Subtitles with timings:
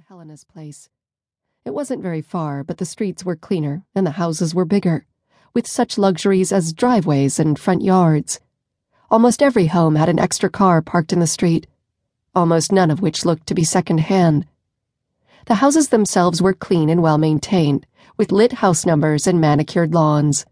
[0.00, 0.88] to Helena's place.
[1.66, 5.04] It wasn't very far, but the streets were cleaner and the houses were bigger,
[5.52, 8.40] with such luxuries as driveways and front yards.
[9.10, 11.66] Almost every home had an extra car parked in the street,
[12.34, 14.46] almost none of which looked to be second hand.
[15.46, 17.84] The houses themselves were clean and well maintained,
[18.16, 20.46] with lit house numbers and manicured lawns.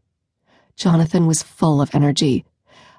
[0.76, 2.44] Jonathan was full of energy.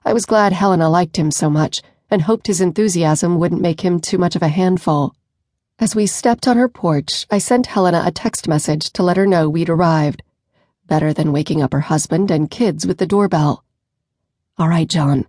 [0.03, 3.99] I was glad Helena liked him so much and hoped his enthusiasm wouldn't make him
[3.99, 5.13] too much of a handful.
[5.81, 9.25] As we stepped on her porch, I sent Helena a text message to let her
[9.25, 10.21] know we'd arrived.
[10.87, 13.63] Better than waking up her husband and kids with the doorbell.
[14.57, 15.25] All right, John.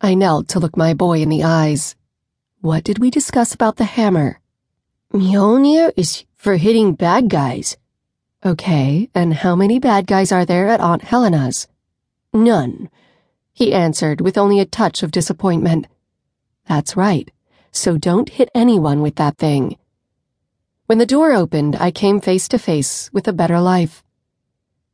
[0.00, 1.96] I knelt to look my boy in the eyes.
[2.62, 4.40] What did we discuss about the hammer?
[5.12, 7.76] Mjolnir is for hitting bad guys.
[8.42, 11.68] Okay, and how many bad guys are there at Aunt Helena's?
[12.32, 12.88] None,
[13.52, 15.88] he answered with only a touch of disappointment.
[16.66, 17.30] That's right,
[17.70, 19.76] so don't hit anyone with that thing.
[20.90, 24.02] When the door opened, I came face to face with a better life.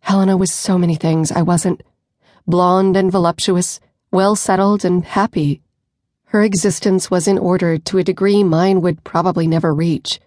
[0.01, 1.83] Helena was so many things I wasn't
[2.47, 5.63] blonde and voluptuous, well settled and happy.
[6.27, 10.21] Her existence was in order to a degree mine would probably never reach.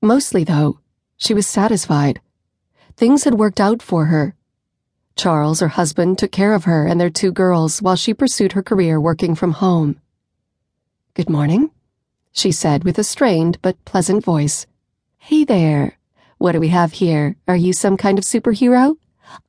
[0.00, 0.78] Mostly, though,
[1.16, 2.20] she was satisfied.
[2.96, 4.36] Things had worked out for her.
[5.16, 8.62] Charles, her husband, took care of her and their two girls while she pursued her
[8.62, 10.00] career working from home.
[11.14, 11.72] Good morning,
[12.30, 14.68] she said with a strained but pleasant voice.
[15.22, 15.98] Hey there.
[16.38, 17.36] What do we have here?
[17.46, 18.96] Are you some kind of superhero?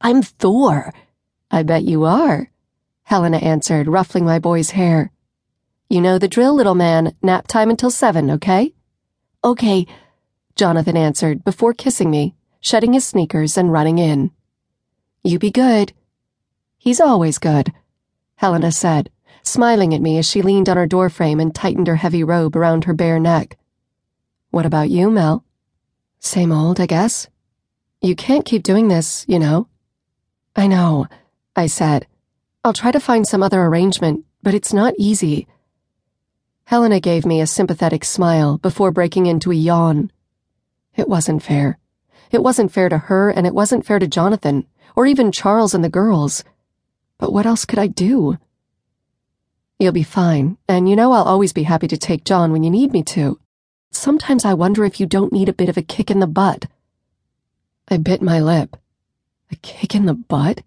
[0.02, 0.94] I'm Thor.
[1.50, 2.52] I bet you are,
[3.04, 5.14] Helena answered, ruffling my boy's hair.
[5.90, 7.16] You know the drill, little man.
[7.24, 8.74] Nap time until seven, okay?
[9.46, 9.88] Okay,
[10.58, 14.32] Jonathan answered before kissing me, shedding his sneakers and running in.
[15.24, 15.94] You be good.
[16.78, 17.74] He's always good,
[18.36, 19.10] Helena said,
[19.42, 22.84] smiling at me as she leaned on her doorframe and tightened her heavy robe around
[22.84, 23.58] her bare neck.
[24.52, 25.46] What about you, Mel?
[26.24, 27.28] Same old, I guess.
[28.00, 29.68] You can't keep doing this, you know.
[30.56, 31.08] I know,
[31.56, 32.06] I said.
[32.64, 35.48] I'll try to find some other arrangement, but it's not easy.
[36.66, 40.12] Helena gave me a sympathetic smile before breaking into a yawn.
[40.96, 41.80] It wasn't fair.
[42.30, 45.84] It wasn't fair to her, and it wasn't fair to Jonathan, or even Charles and
[45.84, 46.44] the girls.
[47.18, 48.38] But what else could I do?
[49.80, 52.70] You'll be fine, and you know I'll always be happy to take John when you
[52.70, 53.40] need me to.
[54.02, 56.66] Sometimes I wonder if you don't need a bit of a kick in the butt.
[57.88, 58.76] I bit my lip.
[59.52, 60.64] A kick in the butt?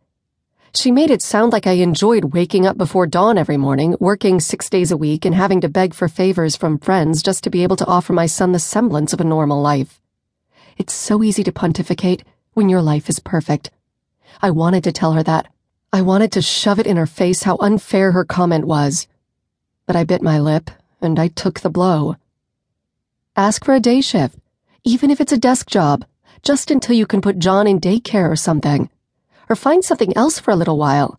[0.72, 4.70] She made it sound like I enjoyed waking up before dawn every morning, working six
[4.70, 7.74] days a week, and having to beg for favors from friends just to be able
[7.74, 10.00] to offer my son the semblance of a normal life.
[10.78, 12.22] It's so easy to pontificate
[12.52, 13.68] when your life is perfect.
[14.42, 15.48] I wanted to tell her that.
[15.92, 19.08] I wanted to shove it in her face how unfair her comment was.
[19.86, 20.70] But I bit my lip,
[21.00, 22.14] and I took the blow.
[23.36, 24.38] Ask for a day shift,
[24.84, 26.04] even if it's a desk job,
[26.42, 28.88] just until you can put John in daycare or something.
[29.50, 31.18] Or find something else for a little while.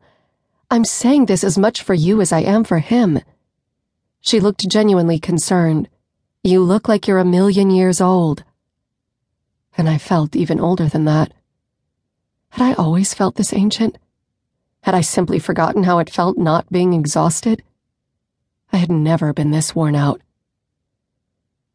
[0.72, 3.20] I'm saying this as much for you as I am for him.
[4.22, 5.90] She looked genuinely concerned.
[6.42, 8.46] You look like you're a million years old.
[9.78, 11.34] And I felt even older than that.
[12.50, 13.98] Had I always felt this ancient?
[14.84, 17.62] Had I simply forgotten how it felt not being exhausted?
[18.72, 20.22] I had never been this worn out.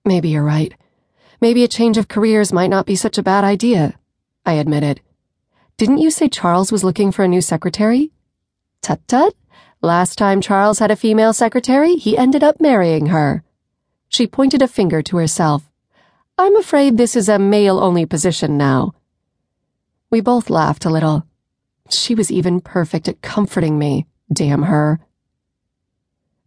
[0.04, 0.72] Maybe you're right.
[1.40, 3.98] Maybe a change of careers might not be such a bad idea,
[4.44, 5.00] I admitted.
[5.76, 8.12] Didn't you say Charles was looking for a new secretary?
[8.82, 9.34] Tut tut.
[9.82, 13.42] Last time Charles had a female secretary, he ended up marrying her.
[14.08, 15.70] She pointed a finger to herself.
[16.36, 18.94] I'm afraid this is a male only position now.
[20.10, 21.26] We both laughed a little.
[21.88, 25.00] She was even perfect at comforting me, damn her.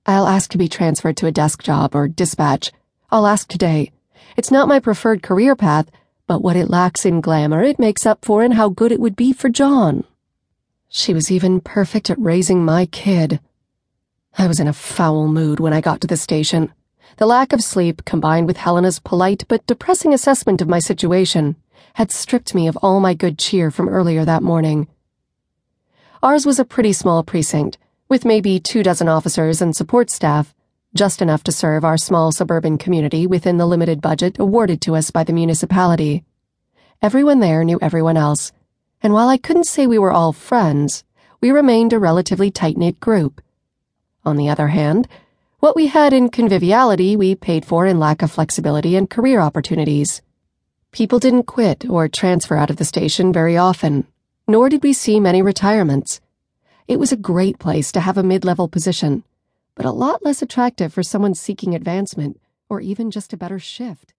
[0.06, 2.72] I'll ask to be transferred to a desk job or dispatch.
[3.14, 3.92] I'll ask today.
[4.36, 5.92] It's not my preferred career path,
[6.26, 9.16] but what it lacks in glamour it makes up for in how good it would
[9.16, 10.04] be for John.
[10.90, 13.40] She was even perfect at raising my kid.
[14.36, 16.74] I was in a foul mood when I got to the station.
[17.18, 21.56] The lack of sleep, combined with Helena's polite but depressing assessment of my situation,
[21.94, 24.88] had stripped me of all my good cheer from earlier that morning.
[26.24, 27.78] Ours was a pretty small precinct,
[28.10, 30.56] with maybe two dozen officers and support staff,
[30.96, 35.10] just enough to serve our small suburban community within the limited budget awarded to us
[35.10, 36.24] by the municipality.
[37.02, 38.52] Everyone there knew everyone else,
[39.02, 41.04] and while I couldn't say we were all friends,
[41.42, 43.42] we remained a relatively tight knit group.
[44.24, 45.08] On the other hand,
[45.60, 50.22] what we had in conviviality we paid for in lack of flexibility and career opportunities.
[50.92, 54.06] People didn't quit or transfer out of the station very often,
[54.48, 56.22] nor did we see many retirements.
[56.88, 59.24] It was a great place to have a mid level position
[59.76, 62.40] but a lot less attractive for someone seeking advancement
[62.70, 64.14] or even just a better shift.